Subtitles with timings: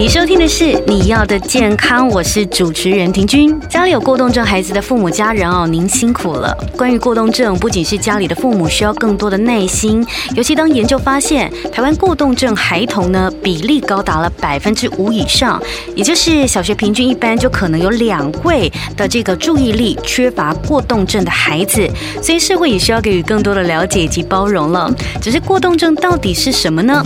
[0.00, 3.54] 你收听的是你要的健康，我是主持人婷君。
[3.68, 6.56] 家里有过动症孩子的父母家人哦，您辛苦了。
[6.74, 10.02] 关于过动症，不仅是家里的父母需要更多的耐心，
[10.34, 15.62] 尤其当研究发现，台湾过动症孩童呢比例高达了百分之五以上，
[15.94, 21.86] 也就是小学平均一般就可能有两位的这个注意力缺乏过动症的孩子，
[22.22, 24.90] 所以社会也需要给予更多的了解以及包容了。
[25.20, 27.04] 只是过动症到底是什么呢？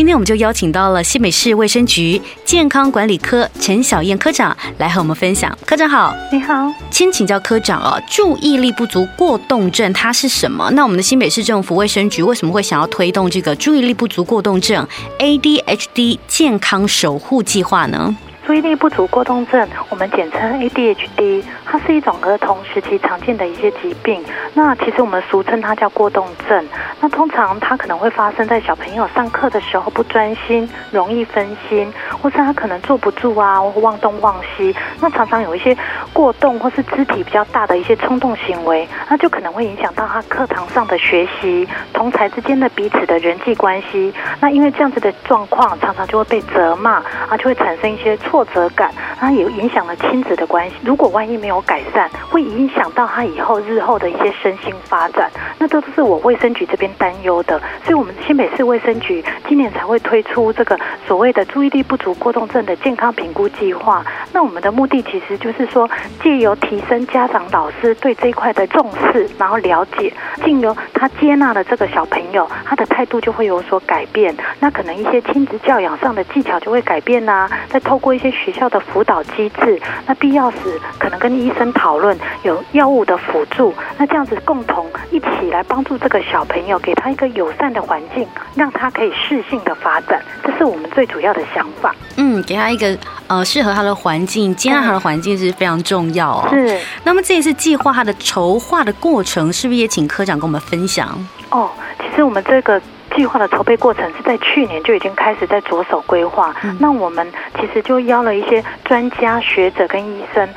[0.00, 5.54] 今天我们就邀请到了新北市卫生局健康管理科陈小燕科长来和我们分享。
[5.66, 10.70] 科长好，你好，先请教科长哦，注意力不足过动症它是什么？
[10.70, 14.88] 那我们的新北市政府卫生局为什么会想要推动这个注意力不足过动症
[15.18, 18.16] ADHD 健康守护计划呢？
[18.50, 24.24] 注意力不足过动症，我们简称 ADHD，它是一种儿童时期常见的一些疾病。
[24.54, 26.66] 那其实我们俗称它叫过动症。
[27.00, 34.74] 那通常它可能会发生在小朋友上课的时候不专心，容易分心，或是他可能坐不住啊，或忘东忘西。
[35.00, 35.76] 那常常有一些
[36.12, 44.12] 过动或是肢体比较大的一些冲动行为，那就可能会影响到他课堂上的学习，同侪之间的彼此的人际关系。
[44.40, 46.94] 那因为这样子的状况，常常就会被责骂，
[47.28, 48.39] 啊，就会产生一些错。
[48.40, 50.76] 挫折感，它也影响了亲子的关系。
[50.82, 57.60] 如果万一没有改善，会影响到他以后日后的一些身心发展，那这都是我卫生局这边担忧的。
[57.84, 64.02] 所以，我们新北市卫生局今年才会推出这个所谓的注意力不足过动症的健康评估计划。
[64.32, 65.88] 那我们的目的其实就是说，
[66.22, 70.12] 借由提升家长、老师对这一块的重视，然后了解，
[70.44, 74.34] 进由他接纳了这个小朋友，他的态度就会有所改变。
[74.60, 77.50] 那可能一些亲子教养上的技巧就会改变呐、啊。
[77.68, 80.58] 再透过一些学校的辅导机制，那必要时
[80.98, 91.94] 可能跟医生讨论有药物的辅助，那这样子共同一起来帮助这个小朋友，给他一个友善的环境，让他可以适性的发展，这是我们最主要的想法。
[92.16, 96.48] 嗯，给他一个呃适合他的环境，接纳他的环境是非常重要哦。
[96.50, 96.78] 是。
[97.04, 101.08] 那么这一次计划他的筹划的过程，是不是也请科长跟我们分享？
[101.50, 102.80] 哦，其实我们这个。
[103.20, 110.48] 计划的筹备过程是在去年就已经开始在着手规划，那我们其实就邀了一些专家学者跟医生。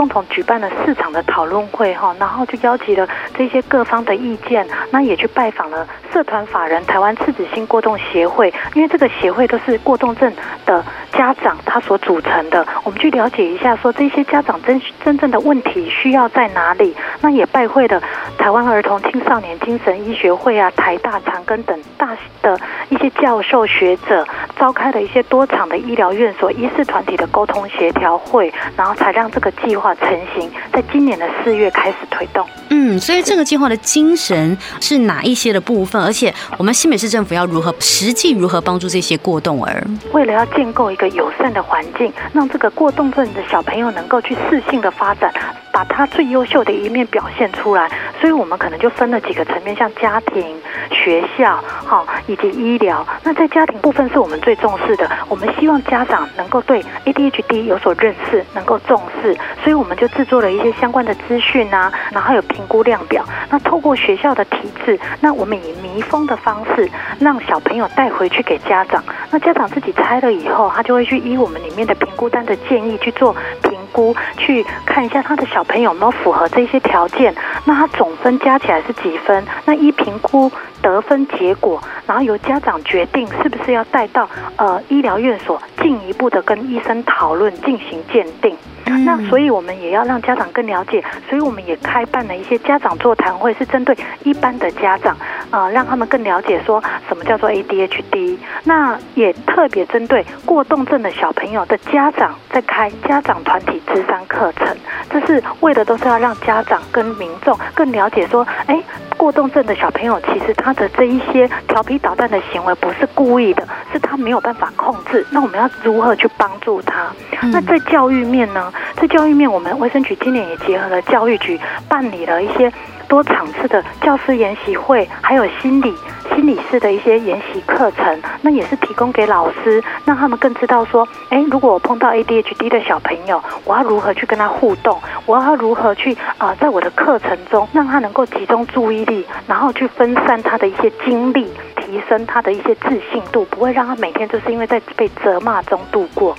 [0.00, 3.06] 共同举办了四场的讨论会哈，然后就邀集了
[3.36, 10.32] 这些各方的意见，那也去拜访了社团法人台湾赤子心过动协会，因为这个协会都是过动症
[10.64, 18.02] 的家长他所组成的，我们去了解一下说这些家长真真正的问题需要在哪里，那也拜会了
[18.38, 22.58] 台湾儿童青少年精神医学会啊、台大长庚等大的
[22.88, 24.26] 一些教授学者，
[24.60, 29.94] 召开了一些多场的医疗院所医师团体的沟通协调会，然后才让这个计划。
[29.94, 32.46] 成型，在今年的四月开始推动。
[32.70, 36.02] 嗯，所以这个计划的精神是哪一些的部分？
[36.02, 39.82] 而且我们新北市政府要如何实际如何帮助这些过动儿？
[40.12, 45.32] 为了要建构一个友善的环境，让这个过动症的小朋友能够去适性的发展，
[45.72, 47.90] 把他最优秀的一面表现出来。
[48.20, 50.44] 所以我们可能就分了几个层面，像家庭、
[50.90, 53.04] 学校，好，以及医疗。
[53.24, 59.36] 那在家庭部分是我们最重视的，我们希望家长能够对 ADHD 有所认识，能够重视。
[59.60, 63.24] 所以我们就制作了一些相关的资讯啊，然后有评估量表。
[63.50, 69.02] 那透过学校的体制，那我们以密封的方式，让小朋友带回去给家长。
[69.32, 77.34] 那家长自己拆了以后，他就会去依我们里面的评估单的建议去做评估，去看一下他的小朋友有没有符合这些条件。
[77.64, 79.44] 那他总分加起来是几分？
[79.64, 80.50] 那一评估
[80.80, 88.56] 得分结果，然后由家长决定是不是要带到呃医疗院所进一步的跟医生讨论进行鉴定。
[88.98, 95.16] 那所以，我们也要让家长更了解，所以我们也开办了一些家长座谈会，是针对一般的家长，
[95.50, 98.36] 呃，让他们更了解说什么叫做 ADHD。
[98.64, 104.76] 那也特别针对过动症的小朋友的家长，在开家长团体智商课程，
[105.10, 108.82] 这是为的都是要让家长跟民众更了解说，哎。
[109.16, 115.26] 过动症的小朋友，其实他的这一些调皮捣蛋的行为不是故意的，是他没有办法控制。
[115.30, 117.08] 那我们要如何去帮助他？
[117.52, 118.72] 那在教育面呢？
[118.96, 122.72] 在教育面，我们卫生局今年也结合了教育局，办理了一些
[123.08, 125.94] 多场次的教师研习会，还有心理
[126.34, 146.36] 心理师的一些研习课程，那也是提供给老师，让他们更知道说，哎，如果我碰到 ADHD 的小朋友，我要如何去跟他互动，我要如何去啊、在我的课程中让他能够集中注意力，然后去分散他的一些精力，提升他的一些自信度，不会让他每天就是因为在被责骂中度过。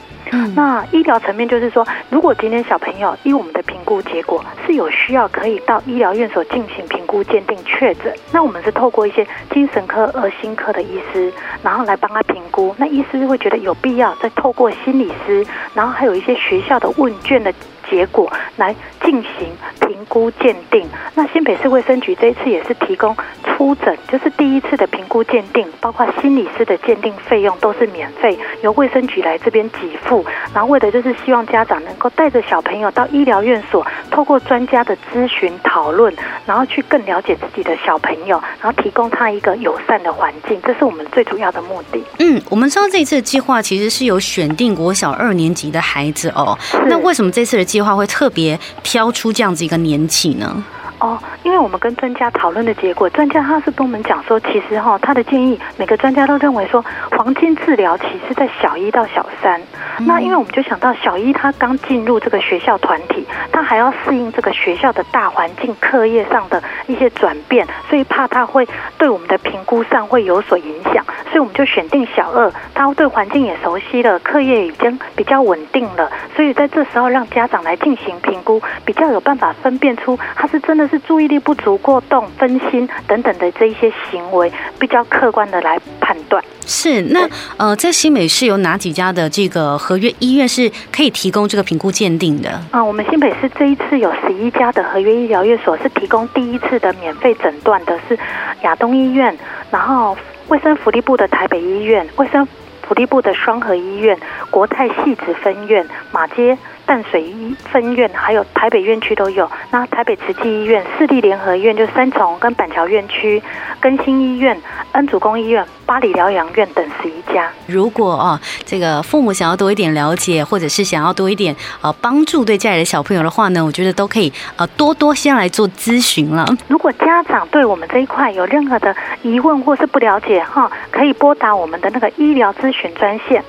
[0.56, 11.31] 那医疗层面就是说，如果今天小朋友依我们的评估结果是有需要，可以到医疗院所进行评估鉴定确诊，那我们是透过一些精神科、儿心科的医师，
[11.62, 12.74] 然后来帮他评估。
[12.78, 17.54] 那医师会觉得有必要再透过心理师，然后还有一些学校的问卷的
[17.89, 18.74] 结果来
[19.04, 19.50] 进行
[19.91, 20.88] 评估鉴定。
[21.15, 30.25] 那新北市卫生局这一次也是提供初诊，就是第一次的评估鉴定，包括心理师的鉴定费用都是免费，由卫生局来这边给付。
[30.53, 36.13] 然后为的就是希望家长能够带着小朋友到医疗院所，透过专家的咨询讨论，
[36.45, 42.01] 然后去更了解自己的小朋友，然后提供他一个友善的环境，这是我们最主要的目的。
[42.19, 50.63] 嗯，我们知道这一次的计划其实是有选定国小二年级的孩子哦，那为什么这次的计划会特别挑出这样子一个年起呢？
[51.01, 56.86] 哦，因为我们跟专家讨论的结果，专家他是跟我们讲说，其实哈，他的建议，每个专家都认为说，
[57.18, 59.59] 黄金治疗其实在小一到小三。
[60.06, 68.68] 那因为我们就想到小一他刚进入这个学校团体，他还要适应这个学校的大环境、课业上的一些转变，所以怕他会
[69.00, 80.90] 对我们的评估上会有所影响，所以我们就选定小二，他对环境也熟悉了，课业已经比较稳定了，所以在这时候让家长来进行评估，比较有办法分辨出他是真的。
[80.91, 86.43] 是注意力不足、过动、分心等等的这一些行为，比较客观的来判断。
[86.67, 87.27] 是那
[87.57, 92.61] 呃，在新北市有哪几家的这个合约医院是可以提供这个评估鉴定的？
[92.71, 98.19] 啊，我们新北市这一次有十一家的合约医疗院所是提供第一次的免费诊断的，是
[98.63, 99.35] 亚东医院，
[99.71, 100.17] 然后
[100.49, 102.45] 卫生福利部的台北医院、卫生
[102.81, 104.17] 福利部的双河医院、
[104.49, 106.57] 国泰戏子分院、马偕。
[106.91, 109.49] 淡水医分院，还有台北院区都有。
[109.69, 113.41] 那台北慈济医院、市立联合医院，就三重跟板桥院区、
[113.79, 114.61] 更新医院、
[114.91, 117.49] 恩主公医院、巴黎疗养院等十一家。
[117.65, 126.45] 如果啊，这个父母想要多一点了解，或者是想要多一点呃帮助对家里的小朋友的话呢，我觉得都可以呃多多先来做咨询了。
[126.67, 133.41] 如果家长对我们这一块有任何的疑问或是不了解哈，可以拨打我们的那个医疗咨询专线，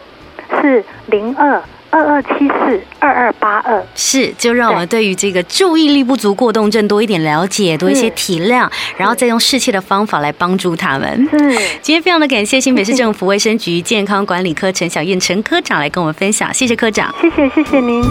[0.61, 1.61] 是零二。
[1.93, 8.67] 二二七四二二八二是，就让我们对于这个注意力不足过动症多一点了解，多一些体谅，
[8.97, 11.29] 然后再用适切的方法来帮助他们。
[11.31, 11.39] 是，
[11.83, 18.03] 今天非常的感谢新北市政府卫生局健康管理科陈小燕陈科长来跟我们分享，谢谢科长，谢谢谢谢您。